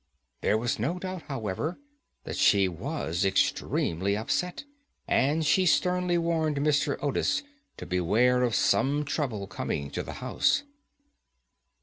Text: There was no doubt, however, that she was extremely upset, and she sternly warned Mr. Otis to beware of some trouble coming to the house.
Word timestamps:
There 0.41 0.57
was 0.57 0.79
no 0.79 0.97
doubt, 0.97 1.21
however, 1.27 1.77
that 2.23 2.35
she 2.35 2.67
was 2.67 3.23
extremely 3.23 4.17
upset, 4.17 4.63
and 5.07 5.45
she 5.45 5.67
sternly 5.67 6.17
warned 6.17 6.57
Mr. 6.57 6.97
Otis 7.03 7.43
to 7.77 7.85
beware 7.85 8.41
of 8.41 8.55
some 8.55 9.05
trouble 9.05 9.45
coming 9.45 9.91
to 9.91 10.01
the 10.01 10.13
house. 10.13 10.63